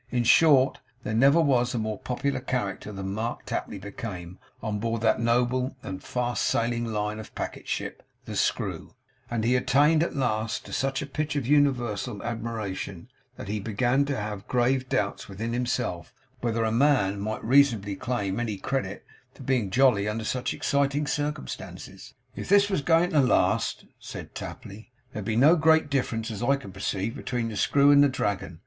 [0.09, 5.01] In short, there never was a more popular character than Mark Tapley became, on board
[5.01, 8.95] that noble and fast sailing line of packet ship, the Screw;
[9.29, 14.03] and he attained at last to such a pitch of universal admiration, that he began
[14.05, 19.05] to have grave doubts within himself whether a man might reasonably claim any credit
[19.35, 22.15] for being jolly under such exciting circumstances.
[22.35, 26.55] 'If this was going to last,' said Tapley, 'there'd be no great difference as I
[26.55, 28.57] can perceive, between the Screw and the Dragon.